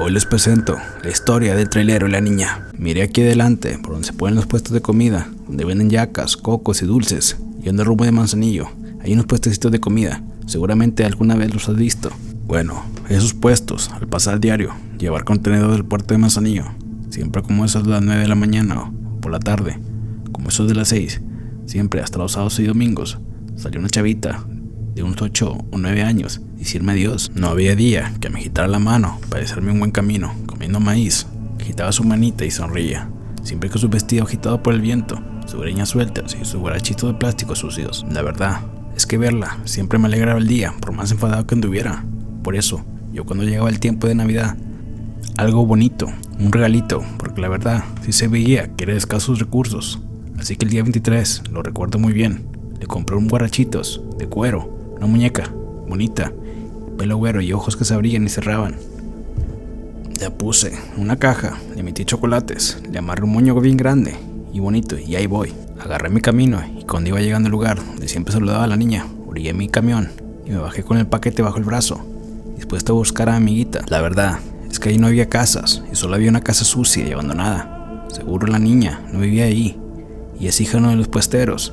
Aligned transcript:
Hoy 0.00 0.12
les 0.12 0.26
presento 0.26 0.76
la 1.02 1.10
historia 1.10 1.56
del 1.56 1.68
trailero 1.68 2.06
y 2.06 2.12
la 2.12 2.20
niña. 2.20 2.68
Miré 2.78 3.02
aquí 3.02 3.22
adelante, 3.22 3.76
por 3.82 3.94
donde 3.94 4.06
se 4.06 4.12
ponen 4.12 4.36
los 4.36 4.46
puestos 4.46 4.72
de 4.72 4.80
comida, 4.80 5.28
donde 5.48 5.64
venden 5.64 5.90
yacas, 5.90 6.36
cocos 6.36 6.82
y 6.82 6.86
dulces, 6.86 7.36
y 7.60 7.68
ando 7.68 7.82
rumbo 7.82 8.04
de 8.04 8.12
Manzanillo. 8.12 8.68
Hay 9.02 9.12
unos 9.12 9.26
puestecitos 9.26 9.72
de 9.72 9.80
comida, 9.80 10.22
seguramente 10.46 11.04
alguna 11.04 11.34
vez 11.34 11.52
los 11.52 11.68
has 11.68 11.74
visto. 11.74 12.10
Bueno, 12.46 12.84
esos 13.08 13.34
puestos, 13.34 13.90
al 13.90 14.06
pasar 14.06 14.38
diario, 14.38 14.72
llevar 15.00 15.24
contenedor 15.24 15.72
del 15.72 15.84
puerto 15.84 16.14
de 16.14 16.18
Manzanillo, 16.18 16.66
siempre 17.10 17.42
como 17.42 17.64
esas 17.64 17.82
de 17.82 17.90
las 17.90 18.02
9 18.02 18.22
de 18.22 18.28
la 18.28 18.36
mañana 18.36 18.80
o 18.80 18.92
por 19.20 19.32
la 19.32 19.40
tarde, 19.40 19.80
como 20.30 20.50
esos 20.50 20.68
de 20.68 20.76
las 20.76 20.90
6, 20.90 21.22
siempre 21.66 22.02
hasta 22.02 22.18
los 22.18 22.32
sábados 22.32 22.60
y 22.60 22.66
domingos, 22.66 23.18
salió 23.56 23.80
una 23.80 23.88
chavita 23.88 24.46
de 24.98 25.04
unos 25.04 25.22
8 25.22 25.66
o 25.70 25.78
9 25.78 26.02
años 26.02 26.40
decirme 26.56 26.92
adiós. 26.92 27.30
No 27.34 27.48
había 27.48 27.76
día 27.76 28.12
que 28.20 28.30
me 28.30 28.40
agitara 28.40 28.68
la 28.68 28.78
mano 28.78 29.18
para 29.30 29.44
hacerme 29.44 29.72
un 29.72 29.78
buen 29.78 29.90
camino, 29.92 30.34
comiendo 30.46 30.80
maíz. 30.80 31.26
Agitaba 31.60 31.92
su 31.92 32.04
manita 32.04 32.44
y 32.44 32.50
sonría, 32.50 33.08
siempre 33.42 33.70
con 33.70 33.80
su 33.80 33.88
vestido 33.88 34.24
agitado 34.24 34.62
por 34.62 34.74
el 34.74 34.80
viento, 34.80 35.22
su 35.46 35.58
greñas 35.58 35.90
sueltas 35.90 36.36
y 36.40 36.44
su 36.44 36.58
guarachito 36.60 37.06
de 37.06 37.14
plástico 37.14 37.54
sucios. 37.54 38.04
La 38.10 38.22
verdad 38.22 38.60
es 38.96 39.06
que 39.06 39.18
verla 39.18 39.58
siempre 39.64 39.98
me 39.98 40.06
alegraba 40.06 40.38
el 40.38 40.48
día, 40.48 40.74
por 40.80 40.92
más 40.92 41.12
enfadado 41.12 41.46
que 41.46 41.54
anduviera. 41.54 42.04
Por 42.42 42.56
eso, 42.56 42.84
yo 43.12 43.24
cuando 43.24 43.44
llegaba 43.44 43.68
el 43.68 43.80
tiempo 43.80 44.08
de 44.08 44.14
Navidad, 44.16 44.56
algo 45.36 45.64
bonito, 45.64 46.08
un 46.40 46.50
regalito, 46.50 47.04
porque 47.18 47.40
la 47.40 47.48
verdad 47.48 47.84
sí 48.04 48.12
se 48.12 48.26
veía 48.26 48.74
que 48.74 48.84
era 48.84 48.92
de 48.94 48.98
escasos 48.98 49.38
recursos. 49.38 50.00
Así 50.38 50.56
que 50.56 50.64
el 50.64 50.70
día 50.70 50.82
23, 50.82 51.44
lo 51.52 51.62
recuerdo 51.62 51.98
muy 51.98 52.12
bien, 52.12 52.46
le 52.80 52.86
compré 52.86 53.16
un 53.16 53.28
guarachitos 53.28 54.02
de 54.18 54.28
cuero, 54.28 54.77
una 54.98 55.06
muñeca 55.06 55.50
bonita, 55.88 56.32
pelo 56.98 57.16
güero 57.16 57.40
y 57.40 57.52
ojos 57.52 57.76
que 57.76 57.84
se 57.84 57.94
abrían 57.94 58.24
y 58.24 58.28
cerraban. 58.28 58.76
La 60.20 60.30
puse 60.30 60.74
en 60.94 61.02
una 61.02 61.16
caja, 61.16 61.58
le 61.76 61.82
metí 61.82 62.04
chocolates, 62.04 62.82
le 62.90 62.98
amarré 62.98 63.24
un 63.24 63.32
moño 63.32 63.58
bien 63.60 63.76
grande 63.76 64.16
y 64.52 64.60
bonito 64.60 64.98
y 64.98 65.16
ahí 65.16 65.26
voy. 65.26 65.54
Agarré 65.80 66.10
mi 66.10 66.20
camino 66.20 66.60
y 66.78 66.84
cuando 66.84 67.10
iba 67.10 67.20
llegando 67.20 67.46
al 67.46 67.52
lugar 67.52 67.78
donde 67.78 68.08
siempre 68.08 68.34
saludaba 68.34 68.64
a 68.64 68.66
la 68.66 68.76
niña, 68.76 69.06
orillé 69.26 69.54
mi 69.54 69.68
camión 69.68 70.10
y 70.44 70.50
me 70.50 70.58
bajé 70.58 70.82
con 70.82 70.98
el 70.98 71.06
paquete 71.06 71.42
bajo 71.42 71.58
el 71.58 71.64
brazo, 71.64 72.04
dispuesto 72.56 72.92
a 72.92 72.96
buscar 72.96 73.28
a 73.28 73.32
mi 73.32 73.36
amiguita. 73.38 73.84
La 73.88 74.00
verdad 74.00 74.40
es 74.68 74.80
que 74.80 74.88
ahí 74.88 74.98
no 74.98 75.06
había 75.06 75.28
casas 75.28 75.82
y 75.90 75.94
solo 75.94 76.16
había 76.16 76.30
una 76.30 76.42
casa 76.42 76.64
sucia 76.64 77.06
y 77.06 77.12
abandonada. 77.12 78.06
Seguro 78.08 78.48
la 78.48 78.58
niña 78.58 79.00
no 79.12 79.20
vivía 79.20 79.44
ahí 79.44 79.78
y 80.40 80.48
es 80.48 80.60
hija 80.60 80.78
uno 80.78 80.90
de 80.90 80.96
los 80.96 81.08
puesteros. 81.08 81.72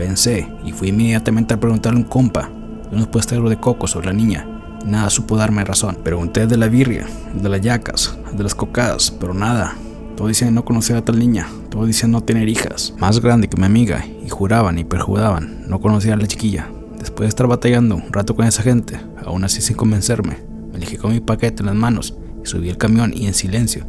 Pensé 0.00 0.48
y 0.64 0.72
fui 0.72 0.88
inmediatamente 0.88 1.52
a 1.52 1.60
preguntarle 1.60 1.98
a 2.00 2.02
un 2.02 2.08
compa 2.08 2.50
de 2.88 2.96
unos 2.96 3.08
puesteros 3.08 3.50
de 3.50 3.60
coco 3.60 3.86
sobre 3.86 4.06
la 4.06 4.14
niña 4.14 4.46
Nada 4.86 5.10
supo 5.10 5.36
darme 5.36 5.62
razón. 5.62 5.98
Pregunté 6.02 6.46
de 6.46 6.56
la 6.56 6.66
birria, 6.66 7.06
de 7.34 7.48
las 7.50 7.60
yacas, 7.60 8.16
de 8.32 8.42
las 8.42 8.54
cocadas, 8.54 9.10
pero 9.10 9.34
nada. 9.34 9.76
Todo 10.16 10.28
dicen 10.28 10.54
no 10.54 10.64
conocer 10.64 10.96
a 10.96 11.04
tal 11.04 11.18
niña, 11.18 11.48
todo 11.68 11.84
dicen 11.84 12.10
no 12.10 12.22
tener 12.22 12.48
hijas. 12.48 12.94
Más 12.98 13.20
grande 13.20 13.48
que 13.48 13.58
mi 13.58 13.66
amiga, 13.66 14.06
y 14.24 14.30
juraban 14.30 14.78
y 14.78 14.84
perjuraban 14.84 15.68
no 15.68 15.80
conocer 15.80 16.14
a 16.14 16.16
la 16.16 16.26
chiquilla. 16.26 16.70
Después 16.98 17.26
de 17.26 17.28
estar 17.28 17.46
batallando 17.46 17.96
un 17.96 18.10
rato 18.10 18.34
con 18.34 18.46
esa 18.46 18.62
gente, 18.62 18.98
aún 19.24 19.44
así 19.44 19.60
sin 19.60 19.76
convencerme, 19.76 20.38
me 20.70 20.78
elegí 20.78 20.96
con 20.96 21.12
mi 21.12 21.20
paquete 21.20 21.60
en 21.60 21.66
las 21.66 21.76
manos 21.76 22.16
y 22.42 22.46
subí 22.46 22.70
el 22.70 22.78
camión 22.78 23.12
y 23.14 23.26
en 23.26 23.34
silencio, 23.34 23.86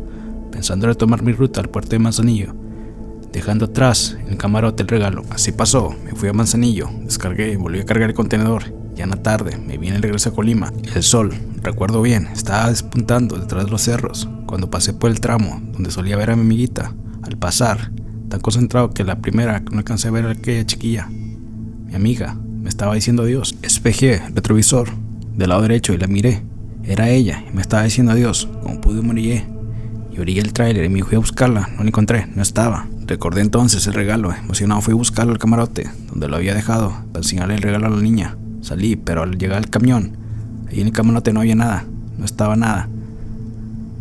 pensando 0.52 0.88
en 0.88 0.92
retomar 0.92 1.24
mi 1.24 1.32
ruta 1.32 1.62
al 1.62 1.70
puerto 1.70 1.92
de 1.92 2.00
Manzanillo, 2.00 2.54
dejando 3.32 3.66
atrás 3.66 4.18
el 4.28 4.38
camarote 4.38 4.84
el 4.84 4.90
regalo. 4.90 5.24
Así 5.30 5.52
pasó, 5.52 5.96
me 6.04 6.12
fui 6.12 6.30
a 6.30 6.34
Manzanillo, 6.34 6.90
descargué, 7.04 7.58
volví 7.58 7.80
a 7.80 7.86
cargar 7.86 8.10
el 8.10 8.16
contenedor 8.16 8.82
ya 8.96 9.06
en 9.06 9.10
la 9.10 9.18
tarde 9.18 9.58
me 9.58 9.78
viene 9.78 9.98
el 9.98 10.02
regreso 10.02 10.30
a 10.30 10.34
Colima. 10.34 10.72
El 10.94 11.04
sol, 11.04 11.34
recuerdo 11.62 12.02
bien, 12.02 12.28
estaba 12.28 12.70
despuntando 12.70 13.38
detrás 13.38 13.66
de 13.66 13.72
los 13.72 13.82
cerros 13.82 14.28
cuando 14.46 14.70
pasé 14.70 14.94
por 14.94 15.10
el 15.10 15.22
tramo 15.22 15.62
donde 15.72 15.92
solía 15.92 16.18
ver 16.18 16.32
a 16.32 16.36
mi 16.36 16.42
amiguita. 16.42 16.94
Al 17.24 17.38
pasar, 17.38 17.92
tan 18.30 18.42
concentrado 18.42 18.92
que 18.92 19.04
la 19.04 19.20
primera 19.20 19.62
no 19.72 19.78
alcancé 19.78 20.10
a 20.10 20.12
ver 20.12 20.26
a 20.26 20.32
aquella 20.32 20.66
chiquilla. 20.66 21.08
Mi 21.08 21.96
amiga 21.96 22.36
me 22.36 22.70
estaba 22.70 22.96
diciendo 22.96 23.24
adiós. 23.24 23.56
Espejé 23.62 24.26
el 24.26 24.36
retrovisor 24.36 24.90
del 25.36 25.50
lado 25.50 25.62
derecho 25.62 25.94
y 25.94 25.98
la 25.98 26.08
miré. 26.08 26.44
Era 26.84 27.10
ella 27.10 27.44
y 27.50 27.56
me 27.56 27.62
estaba 27.62 27.84
diciendo 27.84 28.12
adiós. 28.12 28.50
Como 28.62 28.82
pude 28.82 29.02
morir 29.02 29.46
y 30.12 30.20
orillé 30.20 30.42
el 30.42 30.54
tráiler 30.54 30.84
y 30.84 30.90
me 30.90 31.04
fui 31.04 31.16
a 31.16 31.20
buscarla. 31.20 31.70
No 31.78 31.84
la 31.84 31.90
encontré, 31.90 32.28
no 32.36 32.42
estaba. 32.42 32.88
Recordé 33.12 33.42
entonces 33.42 33.86
el 33.88 33.94
regalo. 33.94 34.34
Emocionado 34.34 34.80
fui 34.80 34.94
a 34.94 34.96
buscarlo 34.96 35.34
al 35.34 35.38
camarote, 35.38 35.90
donde 36.10 36.30
lo 36.30 36.38
había 36.38 36.56
dejado, 36.56 36.96
para 37.12 37.20
enseñarle 37.20 37.56
el 37.56 37.62
regalo 37.62 37.88
a 37.88 37.90
la 37.90 38.02
niña. 38.02 38.38
Salí, 38.62 38.96
pero 38.96 39.24
al 39.24 39.38
llegar 39.38 39.58
al 39.58 39.70
camión, 39.70 40.16
ahí 40.70 40.80
en 40.80 40.88
el 40.88 40.94
camarote 40.94 41.34
no 41.34 41.42
había 41.42 41.56
nada, 41.56 41.84
no 42.18 42.24
estaba 42.24 42.56
nada. 42.56 42.88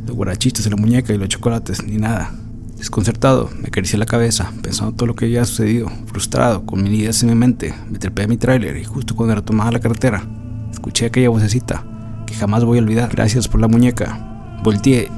Los 0.07 0.15
guarachitos 0.15 0.65
y 0.65 0.71
la 0.71 0.77
muñeca 0.77 1.13
y 1.13 1.19
los 1.19 1.29
chocolates, 1.29 1.83
ni 1.83 1.97
nada. 1.97 2.31
Desconcertado, 2.79 3.51
me 3.61 3.67
acaricié 3.67 3.99
la 3.99 4.07
cabeza, 4.07 4.53
pensando 4.63 4.95
todo 4.95 5.09
lo 5.09 5.17
que 5.17 5.25
había 5.25 5.45
sucedido. 5.45 5.91
Frustrado, 6.07 6.65
con 6.65 6.81
mil 6.81 6.95
ideas 6.95 7.21
en 7.25 7.31
mi 7.31 7.35
mente, 7.35 7.75
me 7.91 7.99
trepé 7.99 8.23
a 8.23 8.29
mi 8.29 8.37
tráiler 8.37 8.77
y 8.77 8.85
justo 8.85 9.17
cuando 9.17 9.35
retomaba 9.35 9.73
la 9.73 9.81
carretera, 9.81 10.23
escuché 10.71 11.07
aquella 11.07 11.31
vocecita 11.31 11.85
que 12.29 12.35
jamás 12.35 12.65
voy 12.65 12.79
a 12.79 12.83
olvidar. 12.83 13.11
Gracias 13.11 13.49
por 13.49 13.61
la 13.61 13.67
muñeca. 13.67 14.61
Volteé 14.63 15.11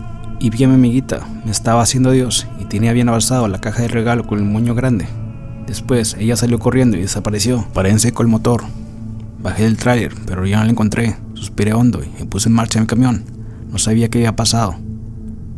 y 0.43 0.51
vi 0.51 0.67
mi 0.67 0.75
amiguita. 0.75 1.25
Me 1.45 1.53
estaba 1.53 1.83
haciendo 1.83 2.11
Dios 2.11 2.49
y 2.61 2.65
tenía 2.65 2.93
bien 2.93 3.09
avanzado 3.09 3.47
la 3.47 3.61
caja 3.61 3.83
de 3.83 3.89
regalo 3.89 4.27
con 4.27 4.41
el 4.41 4.45
moño 4.45 4.75
grande. 4.75 5.07
Después, 5.69 6.17
ella 6.19 6.35
salió 6.35 6.59
corriendo 6.59 6.97
y 6.97 7.03
desapareció. 7.03 7.65
Paré 7.73 7.91
en 7.91 8.01
seco 8.01 8.23
el 8.23 8.29
motor. 8.29 8.65
Bajé 9.41 9.63
del 9.63 9.77
tráiler, 9.77 10.13
pero 10.27 10.45
ya 10.45 10.59
no 10.59 10.65
la 10.65 10.71
encontré. 10.71 11.17
Suspiré 11.35 11.75
hondo 11.75 12.03
y 12.03 12.25
puse 12.25 12.49
en 12.49 12.57
marcha 12.57 12.81
mi 12.81 12.87
camión. 12.87 13.25
No 13.71 13.79
sabía 13.79 14.09
qué 14.09 14.19
había 14.19 14.35
pasado. 14.35 14.75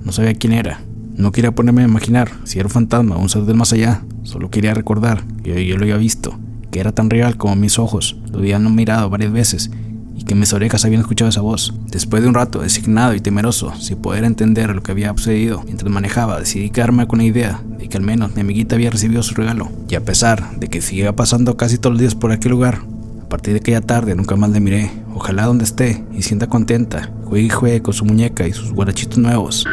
No 0.04 0.12
sabía 0.12 0.34
quién 0.34 0.52
era. 0.52 0.82
No 1.16 1.32
quería 1.32 1.54
ponerme 1.54 1.80
a 1.80 1.88
imaginar 1.88 2.30
si 2.44 2.58
era 2.58 2.66
un 2.66 2.72
fantasma 2.72 3.16
o 3.16 3.22
un 3.22 3.30
ser 3.30 3.44
del 3.44 3.56
más 3.56 3.72
allá. 3.72 4.04
Solo 4.22 4.50
quería 4.50 4.74
recordar 4.74 5.24
que 5.42 5.64
yo 5.64 5.78
lo 5.78 5.84
había 5.84 5.96
visto, 5.96 6.38
que 6.70 6.80
era 6.80 6.92
tan 6.92 7.08
real 7.08 7.38
como 7.38 7.56
mis 7.56 7.78
ojos. 7.78 8.18
Lo 8.30 8.40
habían 8.40 8.74
mirado 8.74 9.08
varias 9.08 9.32
veces 9.32 9.70
y 10.16 10.24
que 10.24 10.34
mis 10.34 10.52
orejas 10.52 10.84
habían 10.84 11.00
escuchado 11.00 11.28
esa 11.28 11.40
voz. 11.40 11.74
Después 11.90 12.22
de 12.22 12.28
un 12.28 12.34
rato, 12.34 12.60
designado 12.60 13.14
y 13.14 13.20
temeroso, 13.20 13.74
sin 13.78 13.98
poder 13.98 14.24
entender 14.24 14.74
lo 14.74 14.82
que 14.82 14.92
había 14.92 15.12
sucedido, 15.16 15.62
mientras 15.64 15.90
manejaba, 15.90 16.40
decidí 16.40 16.70
quedarme 16.70 17.06
con 17.06 17.18
la 17.18 17.24
idea 17.24 17.60
de 17.78 17.88
que 17.88 17.96
al 17.96 18.02
menos 18.02 18.34
mi 18.34 18.40
amiguita 18.40 18.76
había 18.76 18.90
recibido 18.90 19.22
su 19.22 19.34
regalo. 19.34 19.70
Y 19.88 19.94
a 19.94 20.04
pesar 20.04 20.58
de 20.58 20.68
que 20.68 20.80
seguía 20.80 21.14
pasando 21.14 21.56
casi 21.56 21.78
todos 21.78 21.94
los 21.94 22.00
días 22.00 22.14
por 22.14 22.32
aquel 22.32 22.52
lugar, 22.52 22.80
a 23.22 23.28
partir 23.28 23.54
de 23.54 23.60
aquella 23.60 23.80
tarde 23.80 24.14
nunca 24.14 24.36
más 24.36 24.50
le 24.50 24.60
miré. 24.60 24.90
Ojalá 25.14 25.46
donde 25.46 25.64
esté 25.64 26.04
y 26.12 26.22
sienta 26.22 26.48
contenta. 26.48 27.10
Juegue 27.24 27.46
y 27.46 27.50
juegue 27.50 27.82
con 27.82 27.94
su 27.94 28.04
muñeca 28.04 28.46
y 28.46 28.52
sus 28.52 28.72
guarachitos 28.72 29.18
nuevos. 29.18 29.66